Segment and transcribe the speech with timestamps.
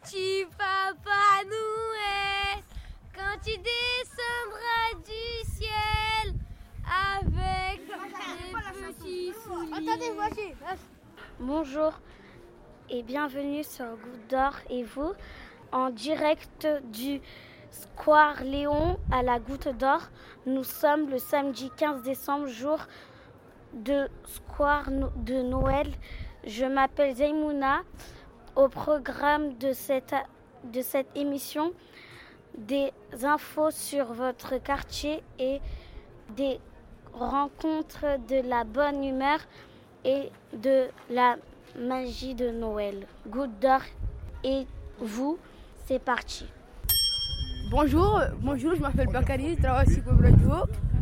[0.00, 2.62] petit papa Noël,
[3.14, 6.34] quand tu descendras du ciel
[6.84, 9.72] avec des petits souliers.
[9.72, 10.54] Attendez, voici.
[11.38, 11.92] Bonjour
[12.90, 15.12] et bienvenue sur Goutte d'Or et vous
[15.72, 17.20] en direct du
[17.70, 20.00] Square Léon à la Goutte d'Or.
[20.46, 22.78] Nous sommes le samedi 15 décembre, jour
[23.72, 25.92] de Square no- de Noël.
[26.44, 27.82] Je m'appelle Zaimouna.
[28.56, 30.14] Au programme de cette,
[30.72, 31.72] de cette émission,
[32.56, 32.92] des
[33.24, 35.60] infos sur votre quartier et
[36.36, 36.60] des
[37.12, 39.40] rencontres de la bonne humeur
[40.04, 41.34] et de la
[41.76, 43.08] magie de Noël.
[43.26, 43.80] Goutte d'or
[44.44, 44.68] et
[45.00, 45.36] vous,
[45.86, 46.46] c'est parti.
[47.72, 50.52] Bonjour, bonjour, je m'appelle Bakary, je travaille sur Duo.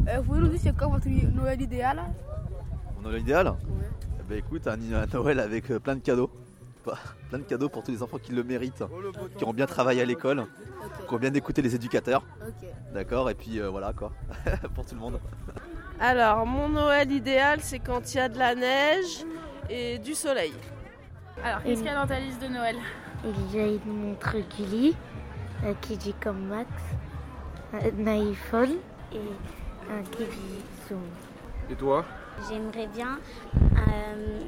[0.09, 2.01] Euh, vous nous dites c'est quoi votre Noël idéal?
[2.97, 3.55] Mon Noël idéal?
[4.21, 6.31] Eh ben écoute, un, un Noël avec euh, plein de cadeaux.
[6.85, 8.85] Pas- Plein de cadeaux pour tous les enfants qui le méritent,
[9.39, 10.47] qui ont bien travaillé à l'école,
[11.09, 12.23] qui ont bien écouté les éducateurs,
[12.93, 14.13] d'accord Et puis euh, voilà quoi,
[14.75, 15.21] pour tout le monde.
[16.01, 19.25] Alors, mon Noël idéal, c'est quand il y a de la neige
[19.71, 20.53] et du soleil.
[21.45, 22.77] Alors, qu'est-ce qu'il y a dans ta liste de Noël?
[23.25, 24.97] Il y a une montre Gulli
[25.65, 26.69] euh, qui dit comme Max,
[27.73, 28.73] un iPhone
[29.13, 29.19] et
[29.91, 30.03] un
[30.89, 31.01] Zoom.
[31.71, 32.05] Et toi?
[32.49, 33.19] J'aimerais bien
[33.55, 34.41] euh,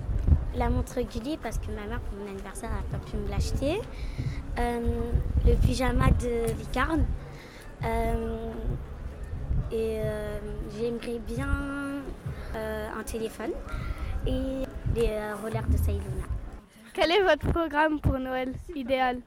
[0.56, 3.80] la montre Gulli parce que ma mère pour mon anniversaire n'a pas pu me l'acheter.
[4.58, 4.80] Euh,
[5.46, 7.04] le pyjama de Vicarne.
[7.84, 8.52] Euh,
[9.72, 10.38] et euh,
[10.78, 11.48] j'aimerais bien
[12.54, 13.50] euh, un téléphone
[14.26, 14.62] et
[14.94, 16.04] des euh, rollers de Sailuna.
[16.92, 19.18] Quel est votre programme pour Noël idéal?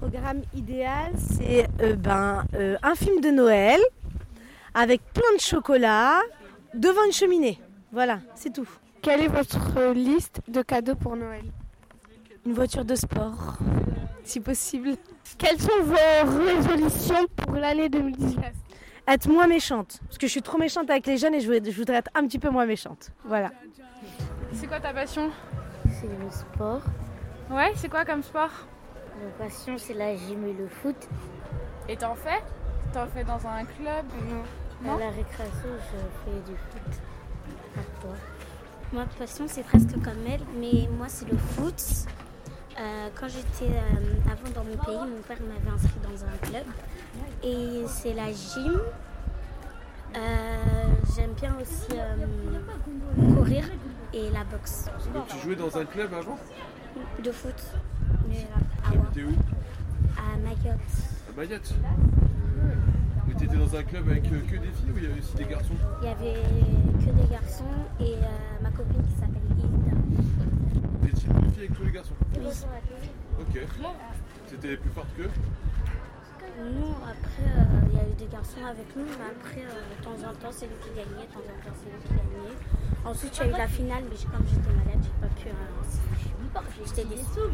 [0.00, 3.80] Programme idéal, c'est euh, ben, euh, un film de Noël
[4.74, 6.20] avec plein de chocolat
[6.74, 7.60] devant une cheminée.
[7.92, 8.68] Voilà, c'est tout.
[9.02, 11.44] Quelle est votre liste de cadeaux pour Noël
[12.44, 13.56] Une voiture de sport,
[14.24, 14.96] si possible.
[15.38, 18.44] Quelles sont vos résolutions pour l'année 2019
[19.08, 21.70] Être moins méchante, parce que je suis trop méchante avec les jeunes et je voudrais,
[21.70, 23.10] je voudrais être un petit peu moins méchante.
[23.24, 23.50] Voilà.
[24.52, 25.30] C'est quoi ta passion
[25.84, 26.82] C'est le sport.
[27.50, 28.50] Ouais, c'est quoi comme sport
[29.22, 30.96] Ma passion, c'est la gym et le foot.
[31.88, 32.42] Et t'en fais
[32.92, 34.42] T'en fais dans un club Non.
[34.82, 37.00] Non À la récréation, je fais du foot.
[37.76, 38.14] À toi
[38.92, 41.80] Ma passion, c'est presque comme elle, mais moi, c'est le foot.
[42.78, 46.64] Euh, quand j'étais euh, avant dans mon pays, mon père m'avait inscrit dans un club.
[47.44, 48.80] Et c'est la gym.
[50.16, 50.56] Euh,
[51.14, 51.96] J'aime bien aussi
[53.36, 53.64] courir
[54.12, 56.36] et la boxe Donc tu jouais dans un club avant?
[57.22, 57.54] De foot.
[58.28, 58.46] Mais
[58.84, 59.32] à, à, T'es où?
[60.16, 60.80] À Mayotte.
[61.28, 61.74] À Mayotte
[63.70, 65.74] dans un club avec euh, que des filles ou il y avait aussi des garçons?
[66.00, 66.42] Il y avait
[67.04, 67.64] que des garçons
[68.00, 69.96] et euh, ma copine qui s'appelle Hilda.
[71.02, 72.14] Des types de filles avec tous les garçons?
[72.34, 72.46] Oui.
[73.40, 73.60] Ok.
[74.48, 75.30] C'était plus forte qu'eux?
[76.58, 80.04] Nous, après, euh, il y a eu des garçons avec nous, mais après, euh, de
[80.04, 82.56] temps en temps, c'est lui qui gagnait, de temps en temps, c'est lui qui gagnait.
[83.04, 85.48] Ensuite, il y a eu la finale, mais j'ai- comme j'étais malade, j'ai pas pu.
[85.48, 87.48] euh, j'étais déçue.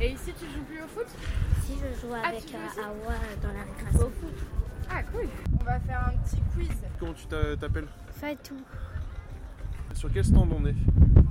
[0.00, 1.06] Et ici, tu joues plus au foot?
[1.62, 4.10] Si je joue avec euh, aussi Awa dans la récréation.
[4.90, 5.28] Ah, cool
[5.60, 6.70] On va faire un petit quiz.
[6.98, 7.86] Comment tu t'a- t'appelles?
[8.12, 8.56] Fatou.
[9.94, 10.74] Sur quel stand on est?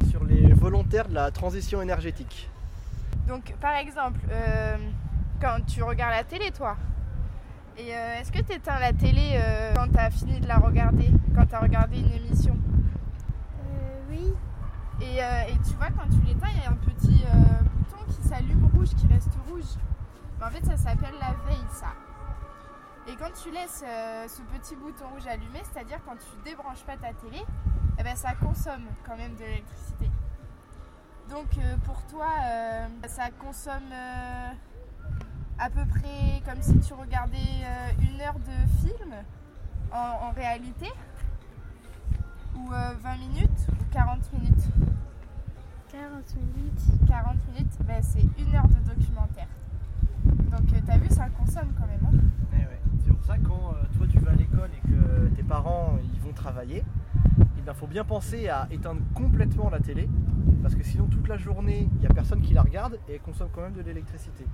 [0.09, 2.50] Sur les volontaires de la transition énergétique.
[3.28, 4.78] Donc, par exemple, euh,
[5.42, 6.75] quand tu regardes la télé, toi,
[7.78, 10.58] et euh, est-ce que tu éteins la télé euh, quand tu as fini de la
[10.58, 12.58] regarder, quand tu as regardé une émission?
[14.09, 14.34] Oui.
[15.02, 18.03] et, euh, et tu vois, quand tu l'éteins, il y a un petit euh, bouton
[18.12, 19.78] qui s'allume rouge, qui reste rouge.
[20.40, 21.94] Mais en fait, ça s'appelle la veille, ça.
[23.09, 26.96] Et quand tu laisses euh, ce petit bouton rouge allumé, c'est-à-dire quand tu débranches pas
[26.96, 27.44] ta télé,
[27.97, 30.09] eh ben, ça consomme quand même de l'électricité.
[31.28, 33.92] Donc euh, pour toi, euh, ça consomme
[35.58, 37.66] à peu près comme si tu regardais
[38.00, 39.14] une heure de film
[39.92, 40.88] en, en réalité,
[42.56, 44.63] ou euh, 20 minutes, ou 40 minutes?
[45.92, 47.07] 40 minutes.
[47.07, 49.48] 40 minutes, ben, c'est une heure de documentaire.
[50.25, 52.00] Donc euh, t'as vu, ça consomme quand même.
[52.06, 52.18] hein.
[52.54, 52.80] Eh ouais.
[53.04, 55.98] C'est pour ça que quand euh, toi tu vas à l'école et que tes parents
[56.13, 56.83] ils vont travailler,
[57.57, 60.10] il faut bien penser à éteindre complètement la télé,
[60.63, 63.19] parce que sinon toute la journée il n'y a personne qui la regarde et elle
[63.21, 64.45] consomme quand même de l'électricité.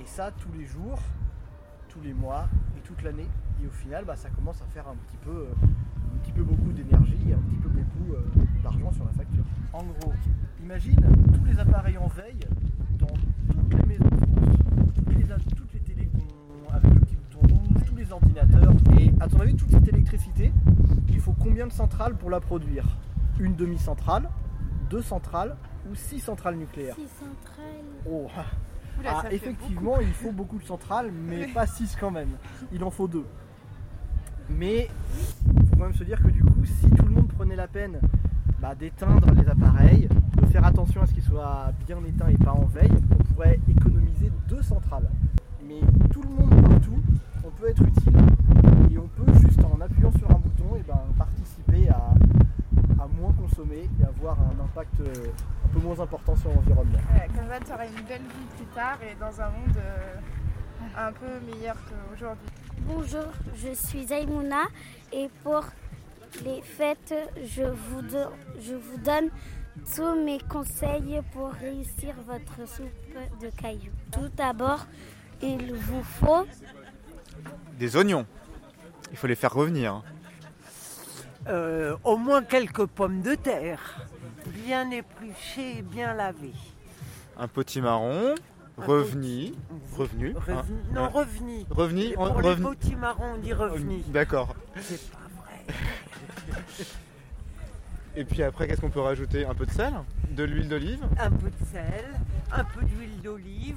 [0.00, 0.98] Et ça tous les jours,
[1.88, 3.28] tous les mois et toute l'année.
[3.62, 5.54] Et au final bah, ça commence à faire un petit peu, euh,
[6.14, 8.24] un petit peu beaucoup d'énergie et un petit peu beaucoup euh,
[8.64, 9.44] d'argent sur la facture.
[9.74, 10.12] En gros,
[10.62, 11.00] imagine
[11.34, 12.40] tous les appareils en veille
[12.98, 15.24] dans toutes les maisons de France, toutes les,
[15.56, 18.74] toutes les télés qu'on- avec le petit bouton rouge, tous les ordinateurs.
[18.98, 20.52] Et à ton avis, toute cette électricité,
[21.08, 21.32] il faut
[21.62, 22.84] combien de centrales pour la produire
[23.38, 24.28] Une demi-centrale,
[24.90, 25.56] deux centrales
[25.88, 27.84] ou six centrales nucléaires 6 centrales.
[28.10, 28.28] Oh,
[28.98, 32.30] Oula, Ah, effectivement, il faut beaucoup de centrales, mais pas 6 quand même.
[32.72, 33.24] Il en faut deux.
[34.50, 34.88] Mais
[35.54, 37.68] il faut quand même se dire que du coup, si tout le monde prenait la
[37.68, 38.00] peine
[38.60, 40.08] bah, d'éteindre les appareils,
[40.40, 43.60] de faire attention à ce qu'ils soient bien éteints et pas en veille, on pourrait
[43.70, 45.08] économiser deux centrales.
[45.66, 45.80] Mais
[46.10, 47.00] tout le monde partout,
[47.44, 48.16] on peut être utile
[48.90, 52.14] et on peut juste en appuyant sur un bouton et ben, participer à,
[53.02, 55.12] à moins consommer et avoir un impact euh,
[55.64, 56.98] un peu moins important sur l'environnement.
[57.14, 60.14] Ouais, comme ça, tu auras une belle vie plus tard et dans un monde euh,
[60.96, 62.46] un peu meilleur qu'aujourd'hui.
[62.86, 63.24] Bonjour,
[63.56, 64.62] je suis Aïmouna
[65.12, 65.64] et pour
[66.44, 67.14] les fêtes,
[67.44, 69.28] je vous, do- je vous donne
[69.94, 72.86] tous mes conseils pour réussir votre soupe
[73.40, 73.92] de cailloux.
[74.12, 74.86] Tout d'abord,
[75.42, 76.46] il vous faut
[77.78, 78.24] Des oignons.
[79.10, 80.02] Il faut les faire revenir.
[81.48, 84.06] Euh, au moins quelques pommes de terre,
[84.64, 86.52] bien épluchées et bien lavées.
[87.38, 88.34] Un potimarron.
[88.80, 89.52] Un Revenu.
[89.96, 90.34] Revenu.
[90.48, 90.62] Hein.
[90.94, 91.08] non, Ouais.
[91.12, 91.64] revenu.
[91.70, 92.12] Revenu.
[92.14, 92.62] Pour les revenu.
[92.66, 93.98] potimarrons, on dit revenu.
[94.08, 94.54] D'accord.
[94.80, 95.74] C'est pas vrai.
[98.16, 99.44] Et puis après, qu'est-ce qu'on peut rajouter?
[99.46, 99.92] Un peu de sel?
[100.30, 101.02] De l'huile d'olive?
[101.18, 102.04] Un peu de sel,
[102.52, 103.76] un peu d'huile d'olive.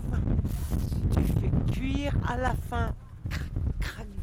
[1.13, 2.93] Tu fais cuire à la fin.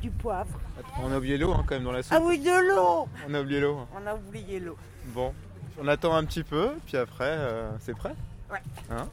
[0.03, 0.59] Du poivre.
[1.01, 2.13] On a oublié l'eau hein, quand même dans la soupe.
[2.19, 3.87] Ah oui, de l'eau On a oublié l'eau.
[3.95, 4.77] On a oublié l'eau.
[5.15, 5.33] Bon,
[5.81, 8.15] on attend un petit peu, puis après, euh, c'est prêt?
[8.51, 8.61] Ouais.
[8.91, 9.09] Hein?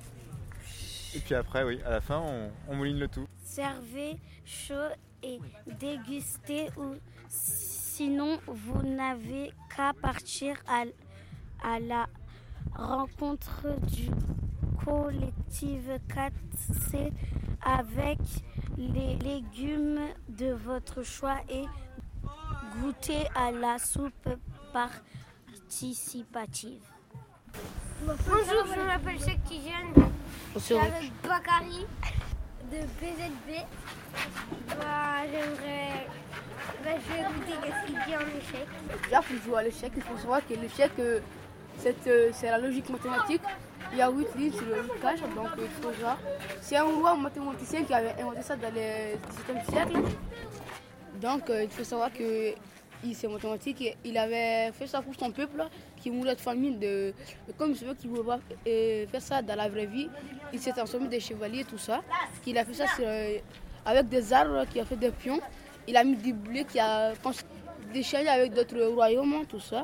[1.16, 3.28] Et puis après, oui, à la fin, on, on mouline le tout.
[3.44, 4.74] servez chaud
[5.22, 5.40] et
[5.80, 6.96] dégustez ou
[7.28, 10.84] sinon vous n'avez qu'à partir à,
[11.64, 12.08] à la
[12.76, 14.10] rencontre du
[14.84, 17.12] collectif 4C
[17.62, 18.18] avec
[18.80, 20.00] les légumes
[20.30, 21.66] de votre choix et
[22.81, 24.30] goûter à la soupe
[24.72, 26.81] participative.
[28.02, 29.92] Bonjour, je m'appelle Cheikh Tijan.
[30.54, 31.86] Je suis avec Bakary
[32.72, 33.66] de BZB.
[34.70, 36.08] Bah, j'aimerais.
[36.84, 38.68] Bah, je vais goûter qu'est-ce qu'il dit en échec.
[39.04, 41.20] Déjà, pour jouer à l'échec, il faut savoir que l'échec, euh,
[41.86, 43.42] euh, c'est la logique mathématique.
[43.92, 46.18] Il y a 8 lignes sur le 8 cages, donc euh, il faut voir.
[46.62, 50.00] C'est un roi mathématicien qui avait inventé ça dans le 17e siècle.
[51.22, 52.54] Donc euh, il faut savoir que
[53.14, 53.98] c'est mathématique.
[54.06, 55.66] Il avait fait ça pour son peuple
[55.98, 56.80] qui mourait de famine.
[56.80, 57.14] De,
[57.58, 60.10] comme je veux qu'il ne pouvait pas euh, faire ça dans la vraie vie,
[60.54, 62.02] il s'est transformé des chevaliers, tout ça.
[62.46, 63.38] Il a fait ça euh,
[63.86, 65.40] avec des arbres, qui a fait des pions.
[65.88, 67.14] Il a mis du blé qui a
[67.94, 69.84] déchaîné avec d'autres royaumes, tout ça.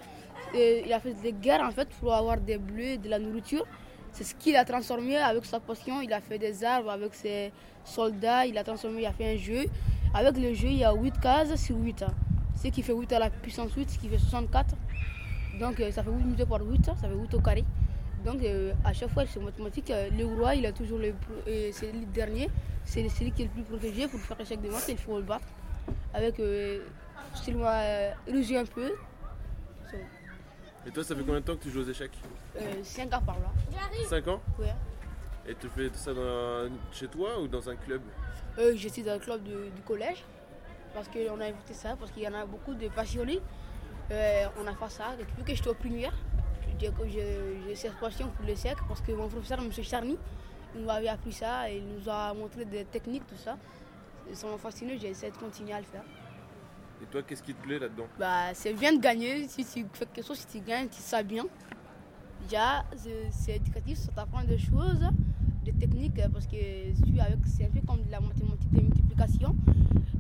[0.54, 3.66] Il a fait des guerres en fait pour avoir des bleus, de la nourriture.
[4.16, 6.00] C'est ce qu'il a transformé avec sa passion.
[6.02, 7.52] Il a fait des arbres avec ses
[7.84, 8.46] soldats.
[8.46, 9.66] Il a transformé, il a fait un jeu.
[10.14, 12.04] Avec le jeu, il y a 8 cases sur 8.
[12.04, 12.14] hein.
[12.56, 14.74] Ce qui fait 8 à la puissance 8, ce qui fait 64.
[15.60, 17.66] Donc euh, ça fait 8 multiplié par 8, ça fait 8 au carré.
[18.24, 19.92] Donc euh, à chaque fois, c'est mathématique.
[19.92, 21.14] euh, Le roi, il a toujours le,
[21.74, 22.50] c'est le dernier.
[22.86, 24.86] C'est celui qui est le plus protégé pour faire l'échec des maths.
[24.88, 25.48] Il faut le battre.
[26.14, 26.42] Avec
[27.34, 27.70] seulement
[28.28, 28.94] illusion un peu.
[30.88, 32.12] Et toi, ça fait combien de temps que tu joues aux échecs
[32.58, 33.52] Euh, 5 ans par là.
[34.08, 34.74] 5 ans Ouais.
[35.48, 38.02] Et tu fais ça dans- chez toi ou dans un club
[38.58, 40.24] Euh, je suis dans le club de- du collège
[40.94, 43.42] parce qu'on a invité ça, parce qu'il y en a beaucoup de passionnés.
[44.12, 46.14] Euh, on a fait ça depuis que j'étais au primaire.
[46.80, 49.72] J'ai cette passion pour le sec parce que mon professeur, M.
[49.72, 50.18] Charny,
[50.76, 53.58] il nous avait appris ça et il nous a montré des techniques, tout ça.
[54.30, 56.04] Et ça m'a fasciné, j'ai essayé de continuer à le faire.
[57.02, 58.08] Et toi, qu'est-ce qui te plaît là-dedans?
[58.18, 59.48] Bah, c'est bien de gagner.
[59.48, 61.46] Si tu fais quelque chose, si tu gagnes, tu sais bien.
[62.44, 62.86] Déjà,
[63.32, 65.04] c'est- éducatif, ça t'apprend des choses,
[65.64, 66.56] des techniques, parce que
[67.46, 69.56] c'est un peu comme de la mathématique de multiplication.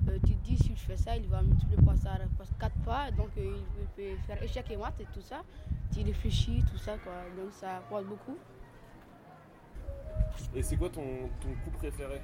[0.10, 2.75] Euh, tu te dis, si je fais ça, il va multiplier par ça, par 4
[2.84, 5.41] pas, donc euh, il peut faire échec et maths et tout ça.
[5.94, 7.13] Tu réfléchis, tout ça, quoi.
[7.38, 8.38] Donc ça apporte beaucoup.
[10.55, 12.22] Et c'est quoi ton, ton coup préféré?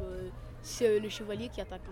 [0.00, 0.28] Euh,
[0.62, 1.82] c'est le chevalier qui attaque.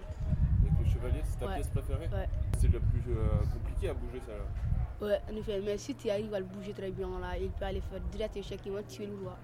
[0.95, 1.55] Chevalier, c'est ta Ouais.
[1.57, 2.29] pièce préférée Ouais.
[2.59, 5.07] C'est le plus euh, compliqué à bouger ça là.
[5.07, 7.65] Ouais, en effet, mais si tu arrives à le bouger très bien, là, il peut
[7.65, 9.37] aller faire direct échec et maths, tuer le roi.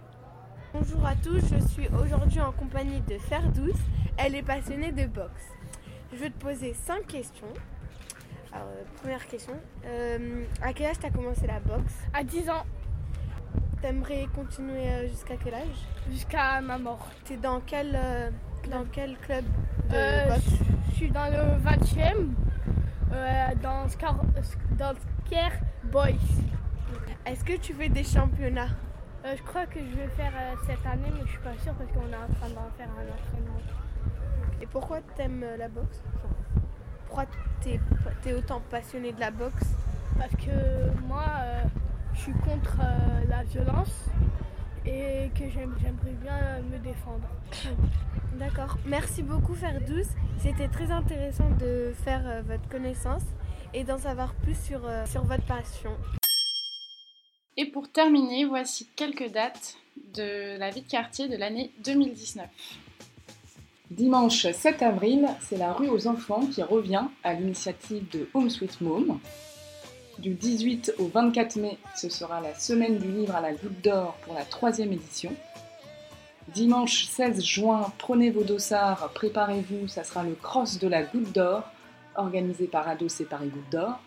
[0.72, 3.74] Bonjour à tous, je suis aujourd'hui en compagnie de Ferdous.
[4.16, 5.48] Elle est passionnée de boxe.
[6.12, 7.52] Je vais te poser 5 questions.
[8.52, 9.54] Alors, euh, première question.
[9.84, 11.94] Euh, à quel âge tu as commencé la boxe?
[12.14, 12.64] À 10 ans.
[13.82, 15.86] T'aimerais continuer euh, jusqu'à quel âge?
[16.10, 17.08] Jusqu'à ma mort.
[17.24, 18.30] T'es dans quel, euh,
[18.70, 19.44] dans quel club?
[19.92, 20.42] Euh, boxe
[20.90, 22.28] je suis dans le 20e,
[23.12, 24.16] euh, dans, Scar
[24.78, 24.92] dans
[25.26, 25.52] Scare
[25.84, 26.10] Boys.
[27.24, 28.68] Est-ce que tu fais des championnats?
[29.24, 31.74] Euh, je crois que je vais faire euh, cette année, mais je suis pas sûre
[31.74, 33.60] parce qu'on est en train d'en faire un entraînement.
[34.60, 36.02] Et pourquoi t'aimes euh, la boxe?
[37.06, 37.24] Pourquoi
[37.62, 37.80] t'es
[38.26, 39.74] es autant passionné de la boxe?
[40.18, 41.62] Parce que moi, euh,
[42.14, 44.10] je suis contre euh, la violence.
[44.86, 47.28] Et que j'aimerais bien me défendre.
[48.38, 48.78] D'accord.
[48.86, 50.08] Merci beaucoup Ferdous.
[50.38, 53.22] C'était très intéressant de faire euh, votre connaissance
[53.74, 55.90] et d'en savoir plus sur, euh, sur votre passion.
[57.56, 59.76] Et pour terminer, voici quelques dates
[60.14, 62.46] de la vie de quartier de l'année 2019.
[63.90, 68.80] Dimanche 7 avril, c'est la rue aux enfants qui revient à l'initiative de Home Sweet
[68.80, 69.18] Mom.
[70.20, 74.18] Du 18 au 24 mai, ce sera la semaine du livre à la goutte d'or
[74.20, 75.32] pour la troisième édition.
[76.48, 81.62] Dimanche 16 juin, prenez vos dossards, préparez-vous, ça sera le cross de la goutte d'or,
[82.16, 83.98] organisé par Ados et Paris Goutte d'or.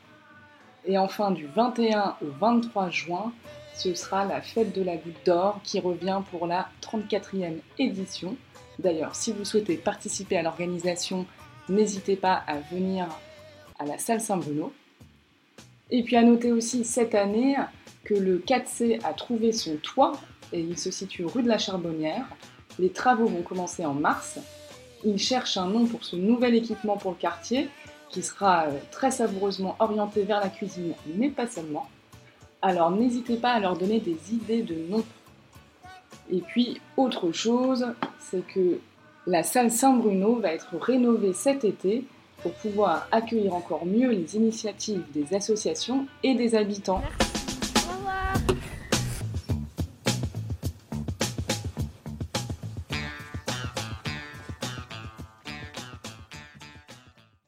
[0.86, 3.34] Et enfin, du 21 au 23 juin,
[3.74, 8.38] ce sera la fête de la goutte d'or qui revient pour la 34e édition.
[8.77, 11.25] D'ailleurs, si vous souhaitez participer à l'organisation,
[11.70, 13.08] n'hésitez pas à venir
[13.79, 14.72] à la salle Saint-Bruno.
[15.93, 17.55] Et puis à noter aussi cette année
[18.03, 20.13] que le 4C a trouvé son toit
[20.51, 22.25] et il se situe rue de la Charbonnière.
[22.79, 24.39] Les travaux vont commencer en mars.
[25.05, 27.69] Il cherche un nom pour ce nouvel équipement pour le quartier
[28.09, 31.88] qui sera euh, très savoureusement orienté vers la cuisine, mais pas seulement.
[32.63, 35.05] Alors n'hésitez pas à leur donner des idées de noms.
[36.31, 37.85] Et puis, autre chose,
[38.19, 38.79] c'est que
[39.27, 42.03] la salle Saint-Bruno va être rénovée cet été
[42.43, 47.01] pour pouvoir accueillir encore mieux les initiatives des associations et des habitants.